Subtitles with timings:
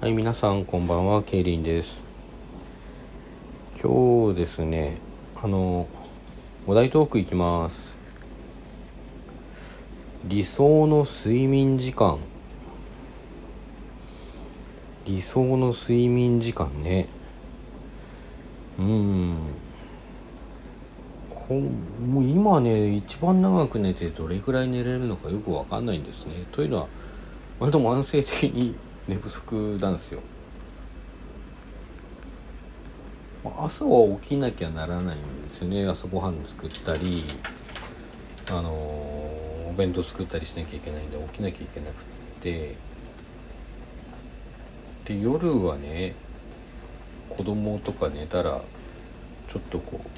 [0.00, 2.02] はい、皆さんこんばんは、ケイリンです。
[3.80, 4.98] 今日ですね、
[5.34, 5.86] あの、
[6.66, 7.96] お題トークいきます。
[10.24, 12.18] 理想の睡眠時間。
[15.06, 17.08] 理想の睡眠時間ね。
[18.78, 19.36] うん。
[21.48, 26.44] もう今ね、一番長く寝てどれくらい寝れるのかよくわかんないんですね。
[26.52, 26.88] というのは、
[27.58, 28.76] 割と慢性的に
[29.06, 30.20] 寝不足なんですよ。
[33.58, 35.86] 朝は起きなきゃならないんですよね。
[35.86, 37.24] 朝ごはん作ったり
[38.50, 42.04] あのお弁当作ったりしなきゃいけないんで起きなきゃいけなくっ
[42.40, 42.76] て。
[45.04, 46.14] で夜はね
[47.28, 48.62] 子供とか寝たら
[49.48, 50.08] ちょっとこう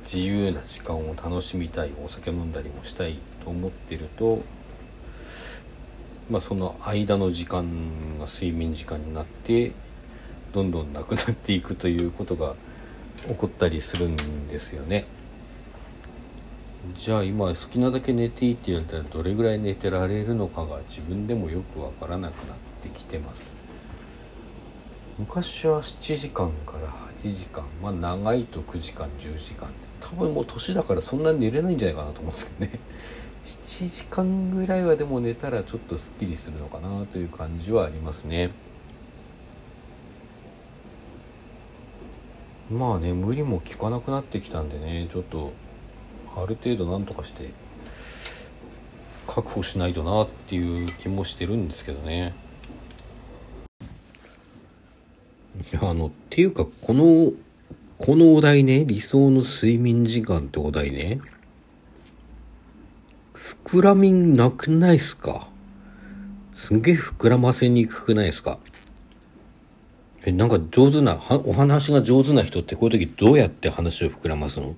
[0.00, 4.40] 自由な時間を楽しみたいお酒飲んだりもしたいと思ってると
[6.30, 7.64] まあ、その間の時間
[8.18, 9.72] が睡眠時間になって
[10.52, 12.54] どんどんなくなっていくということが
[13.26, 15.06] 起こったりするんですよね。
[16.96, 23.56] じゃあ今好きなだけ寝ていいって言われたらどれぐらい寝てられるのかが自分でもよくわからなくなってきてます。
[25.18, 29.68] 昔は7時間から8時間まあ長いと9時間10時間
[30.00, 32.80] 多分もう年だからそんなに寝れないんじゃないかなと思うんですけどね。
[33.44, 38.50] 7時間ぐらいはでも寝たらちょっとすっきりするのかなという感じはありますね。
[42.70, 45.52] まあね無理も効かなくなってきたんでねちょっと
[46.36, 47.50] ある程度なんとかして
[49.26, 52.34] 確保しないとなっていう気もしてるんですけどね。
[55.72, 57.32] いやあのっていうかこの
[57.98, 61.20] このお題ね理想の睡眠時間ってお題ね。
[63.64, 65.48] 膨らみなくないっすか？
[66.54, 68.58] すげえ膨らませにくくないですか？
[70.24, 74.74] え、なんか上手な、お話が上手な人ってこういう時どうやって話を膨らますの？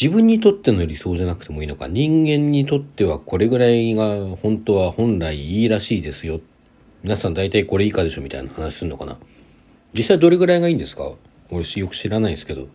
[0.00, 1.88] 自分にとっての理想じゃなくてもいいのか？
[1.88, 6.40] 人間にとってはこれぐらいが本当は本来いいらしいですよ。
[7.02, 9.18] 皆さん大体これ以下でしょみたいな話するのかな？
[9.92, 11.10] 実際どれぐらいがいいんですか？
[11.50, 12.68] 俺よく知らないですけど。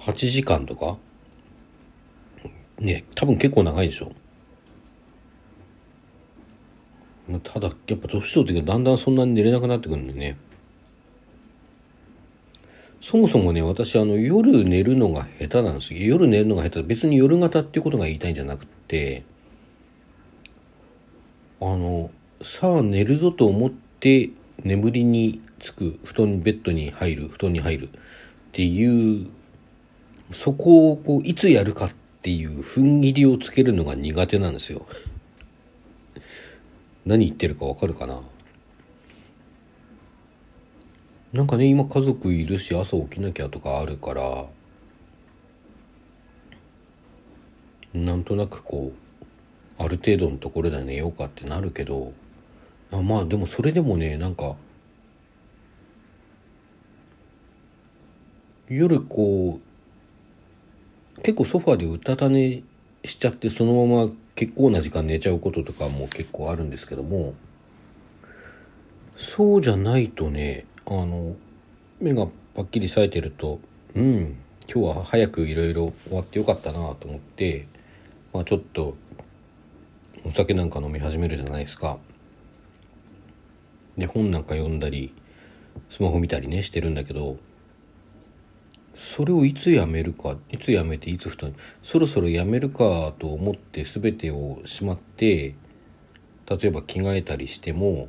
[0.00, 0.98] 8時間とか？
[2.78, 4.12] ね多分結構長いでしょ。
[7.42, 10.36] ただやっぱ年取ってだんだんそんなに寝れなくなってくるんでね。
[13.00, 16.00] そもそもね私あの夜寝るのが下手なんですよ。
[16.00, 19.24] 夜寝るのが下手別に夜型っていうことが言いたいんじゃなくて
[21.60, 22.10] あの
[22.42, 24.30] さあ寝るぞと思って
[24.62, 27.90] 眠りにつく布団ベッドに入る布団に入るっ
[28.52, 29.28] ていう
[30.32, 31.90] そこをこういつやるかっ
[32.26, 34.84] ていう踏ん切りをつけるのが苦手なんですよ。
[37.04, 38.20] 何言ってるかわかるかな？
[41.32, 44.46] なんかね今家族いるし朝起きなきゃとかあるから
[47.94, 52.12] なんとなくこうある程度のところで寝ようかってなるけど
[52.90, 54.56] あまあでもそれでもねなんか
[58.68, 59.65] 夜こう
[61.26, 62.62] 結構ソファーでうたた寝
[63.04, 67.34] しちゃってそのまま結構な時間寝ちゃうこととかも結構あるんですけども
[69.16, 71.34] そうじゃないとねあの
[72.00, 73.58] 目がパッキリ冴えてると
[73.96, 74.36] うん
[74.72, 77.66] 今日は早くいろいろ終わってよかったなと思って、
[78.32, 78.96] まあ、ちょっと
[80.24, 81.98] お酒なんか飲み始めるじゃないですか。
[83.98, 85.12] で本なんか読んだり
[85.90, 87.36] スマホ見たりねしてるんだけど
[88.96, 95.54] それをいつやめるかいつやめていつ布団そろそろやめるかと思って全てをしまって
[96.48, 98.08] 例えば着替えたりしても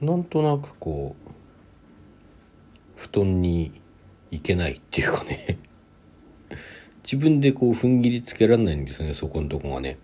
[0.00, 1.32] なんとなくこう
[2.96, 3.80] 布団に
[4.30, 5.58] 行けないっていうかね。
[7.02, 9.98] 自分でこう踏ん切りつけられないんですよねそこのとこがね。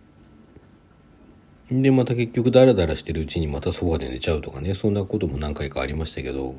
[1.71, 6.57] でまた結局ダラダラしてるうちにまたソファで寝ちゃうとかねそんなことも何回かありましたけど。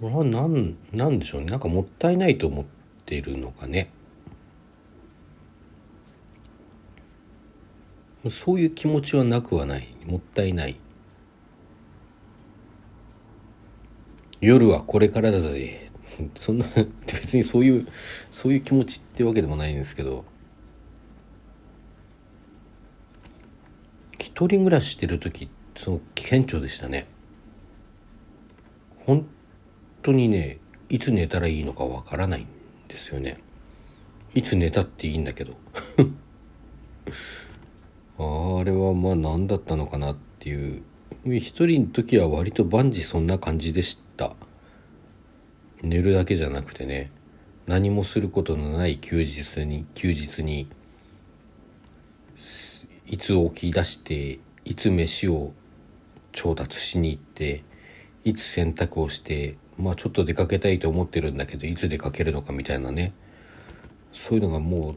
[0.00, 1.48] あなんなんでしょうね。
[1.48, 2.64] なんかもったいないと思っ
[3.04, 3.90] てるのかね。
[8.30, 9.88] そういう気持ちはなくはない。
[10.06, 10.76] もったいない。
[14.40, 15.90] 夜はこれからだぜ。
[16.36, 16.66] そんな
[17.06, 17.88] 別にそういう
[18.30, 20.24] そういう気持ちってわけでもないんですけど。
[24.38, 27.08] 一人暮らししてる時その顕著でしたね。
[29.04, 29.26] 本
[30.02, 30.58] 当にね
[30.88, 32.46] いつ寝たらいいのかわからないん
[32.88, 33.38] ですよね。
[34.34, 35.56] いつ寝たっていいんだけど。
[38.18, 40.82] あれはまあ何だったのかなっていう。
[41.26, 44.34] 一人の時は割と万事そんな感じでした。
[45.82, 47.10] 寝るだけじゃなくてね
[47.66, 50.68] 何もすることのない休日に休日に
[53.06, 55.52] いつ起き出していつ飯を
[56.32, 57.62] 調達しに行って
[58.24, 63.12] いつ洗濯をしてまあちょっと出かけたいと思ってるんだけどいつ出かけるのかみたいなね。
[64.12, 64.96] そういうのがもう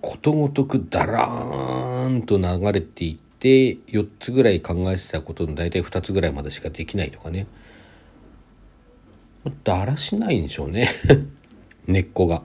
[0.00, 7.46] ことごとくだらーんと流れていって4つぐらい考えてたことの大体2つぐらいまでしかできないとかね。
[9.64, 10.90] だらしないんでしょうね。
[11.86, 12.42] 根っこが。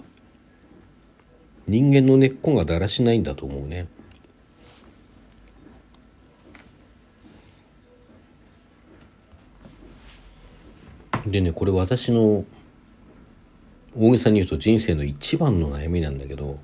[1.67, 3.87] 人間の根っこがだらしないんだと思うね。
[11.25, 12.45] でねこれ私の
[13.97, 16.59] 大げさに言うと人生の一番の悩みなんだけど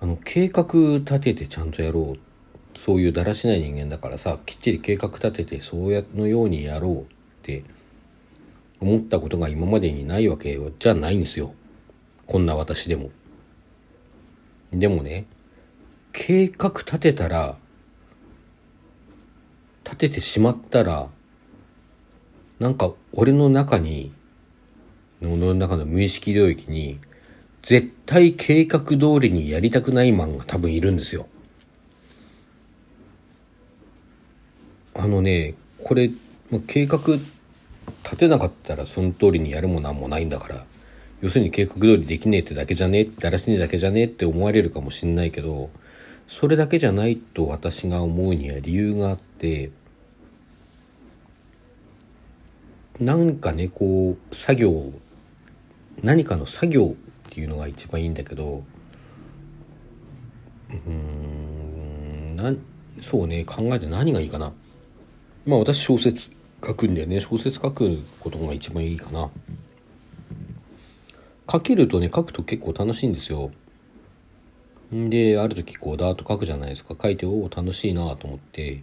[0.00, 0.64] あの計画
[0.98, 2.18] 立ててちゃんとやろう。
[2.76, 7.06] そういうだらしない人間だからさきっちり計画立ててそうやのようにやろうっ
[7.42, 7.64] て
[8.80, 11.54] 思ったことが今までにないわけじゃないんですよ。
[12.26, 13.10] こんな私でも。
[14.72, 15.26] でもね
[16.12, 17.56] 計画立てたら
[19.84, 21.10] 立ててしまったら
[22.64, 24.10] なんか俺の中に
[25.20, 26.98] 俺の中の無意識領域に
[27.62, 31.26] 絶対計画通りにやりたくないマンが多分いるんですよ。
[34.94, 36.10] あのね、これ、
[36.66, 37.00] 計画
[38.02, 40.64] 立てなかったらその通りにやるもなんもないんだから、
[41.20, 45.68] 要するに計画通りできねえってだけじゃねえ、だらしねえだけじゃねえって思われるかもしんないけど、
[46.28, 49.70] それだけじゃないと私が思うには理由があって、
[53.00, 54.92] なんかねこう作業
[56.02, 56.94] 何かの作業
[57.28, 58.62] っていうのが一番いいんだけど
[60.70, 62.52] うんな
[63.00, 64.52] そうね考えて何がいいかな。
[65.46, 66.30] まあ私小説
[66.64, 67.20] 書くんだよね。
[67.20, 69.30] 小説書くことが一番いいかな。
[71.50, 73.50] 書けるとね書くと結構楽しいんですよ。
[74.92, 76.94] である時こうダーッと書くじゃないですか。
[77.00, 78.82] 書いておお楽しいなと思って。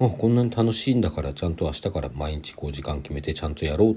[0.00, 3.96] あこんなに楽しいんだからちゃんと明日から毎日こう時間決めてちゃんとやろうっ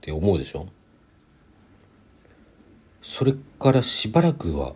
[0.00, 0.66] て思うでしょ？
[3.02, 4.74] それからしばらくは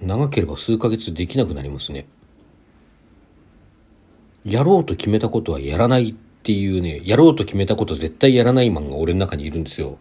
[0.00, 2.06] 長ければ数ヶ月できなくなりますね。
[4.44, 9.98] やろうと決めたことはやらないっていうねやろうと決めたこと絶対やらないマンが俺の中にいるんですよ。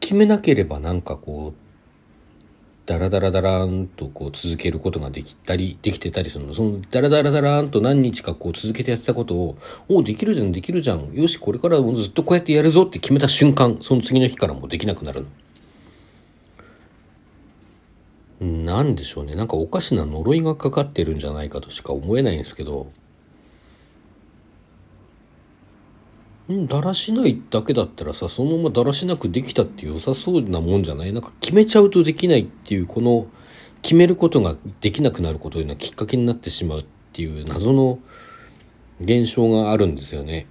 [0.00, 1.61] 決めなければなんかこう
[2.84, 6.54] ダラダラダラーンとこう続けることができたり、できてたりするの。
[6.54, 9.56] そのダラダラダラーンと何日かこう続けてやってたことを、
[9.88, 11.12] おお、できるじゃん、できるじゃん。
[11.12, 15.28] よし、これからずっとこうやってやるぞって決めた瞬間、その次の日からもうできなくなるの。
[18.40, 19.36] なんでしょうね。
[19.36, 22.90] なんかおかしな呪いがかかってるんじゃないかとしか思えないんですけど、
[26.50, 31.12] だらしないだけだったらさ、そのままだらしなくできたって良さそうなもんじゃない？
[31.12, 33.26] なんか決めちゃうとできないっていう、この、
[33.80, 37.98] 決めることができなくなることがきっかけになってしまうっていう謎の
[39.00, 40.46] 現象があるんですよね。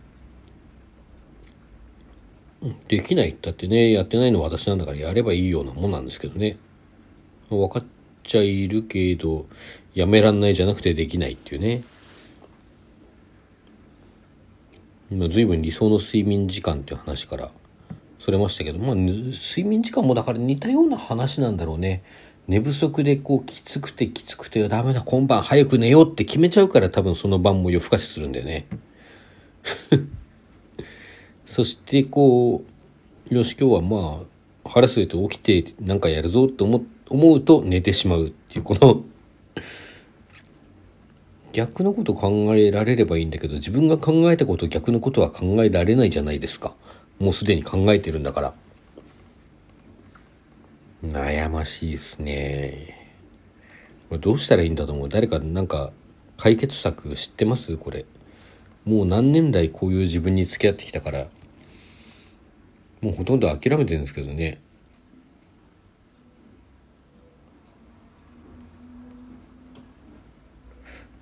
[2.87, 6.57] できないったってね、やってないのは私なんだからやればいいようなもんなんですけどね。
[7.49, 7.85] 分かっ
[8.23, 9.45] ちゃいるけど、
[9.93, 11.81] やめらんないじゃなくてできないっていうね。
[15.11, 17.51] 今随分理想の睡眠時間っていう話から
[18.19, 22.03] それましたけど、まあ、睡眠時間もだから似たような話なんだろうね。
[22.47, 28.67] 寝不足でこうきつくてきつくてダメだ今晩早く寝ようって決めちゃうから多分その晩も夜更かしするんだよね。
[31.45, 32.63] そしてこ
[33.29, 34.23] う、よし今日はま
[34.65, 39.03] あ腹すいて起きてなんかやるぞって思思うと寝てしまうっていうこの
[41.53, 46.73] 逆のこと考えられればいいんだけど、自分が考えたこと逆のことは考えられないじゃないですか。
[47.19, 48.53] もうすでに考えてるんだから。
[51.03, 52.97] 悩ましいですね。
[54.09, 55.09] これどうしたらいいんだと思う？
[55.09, 55.91] 誰かなんか
[56.37, 57.77] 解決策知ってます？
[57.77, 58.05] これ。
[58.85, 61.27] もう何年来こういう自分に付き合ってきたから、
[63.01, 64.59] もうほとんど諦めてるんですけどね。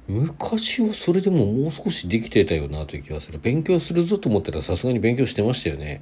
[0.09, 3.37] 昔はそれでももう少しできてたよなという気がする。
[3.37, 6.01] 勉強するぞと思ったらさすがに勉強してましたよね。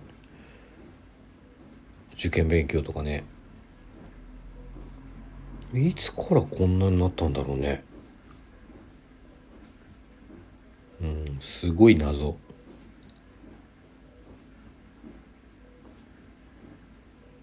[2.14, 3.26] 受験勉強とかね。
[5.74, 7.84] いつからこんなになったんだろうね。
[11.02, 12.38] うんすごい謎。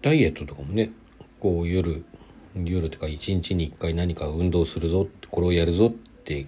[0.01, 0.91] ダイエットとかもね
[1.39, 2.03] こう夜
[2.55, 5.91] 夜とか一日に一回何か運動するぞこれをやるぞっ
[6.23, 6.47] て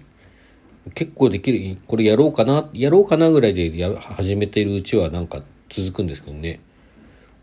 [0.94, 6.60] 結構できるこれやろうかなやろうかなぐらいでや始めているうちはなんか続くんですけどね。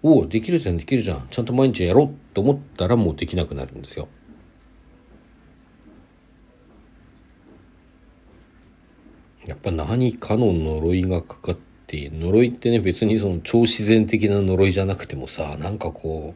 [0.03, 1.27] おおできるじゃんできるじゃん。
[1.29, 4.07] ちゃんと毎日やろうと思ったらもうできなくなるんですよ。
[9.47, 16.33] やっぱ何かの呪いがかかって呪いってね別にその超自然的な呪いじゃなくてもさなんかこ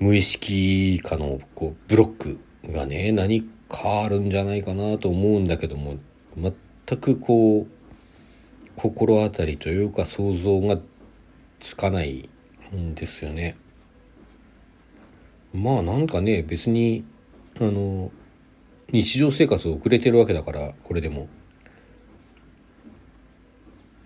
[0.00, 2.38] う無意識下のこうブロック
[2.72, 5.96] がね何かあるんじゃないかなと思うんだけども
[6.36, 10.78] 全くこう心当たりというか想像が
[11.58, 12.28] つかない
[12.74, 13.56] んですよね。
[15.52, 17.04] まあなんかね別に
[17.60, 18.10] あの
[18.90, 21.28] 日常生活を送れてるわけだからこれでも。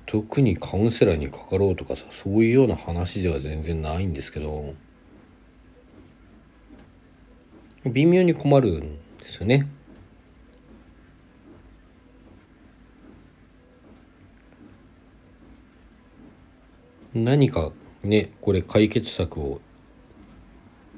[0.09, 4.73] 特にカウンセラーにかかろうとかさそういうような話では全然ないんですけど
[7.85, 9.67] 微妙に困るんですよね。
[17.13, 17.73] 何か
[18.05, 19.61] ねこれ解決策を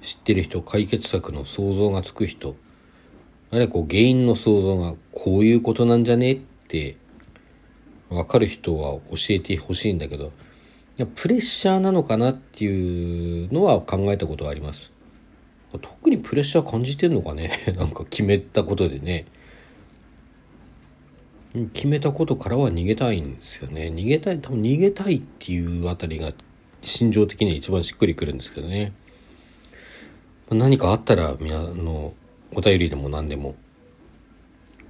[0.03, 2.57] 知ってる人解決策の想像がつく人
[3.51, 6.97] あれこう原因の想像がこういうことなんじゃねって
[8.11, 10.33] 分かる人は教えてほしいんだけど
[11.15, 14.93] プレッシャーなのかなっていうのは考えたことはあります
[15.73, 17.51] 特にプレッシャー感じてんのかね？
[17.77, 19.27] なんか決めたことでね
[21.75, 26.33] 決めたことからは逃げたいんですよね逃げたい多分逃げたいっていうあたりが
[26.83, 28.93] 心情的には一番しっくりくるんですけどね
[30.51, 32.15] 何かあったら皆の
[32.53, 33.57] お便りでも何でも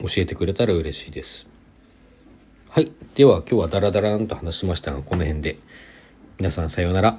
[0.01, 1.49] 教えてくれたら嬉しいです
[2.71, 2.93] はい。
[3.15, 5.59] では今日はダラダランと話しましたが、この辺で。
[6.39, 7.19] 皆さんさようなら。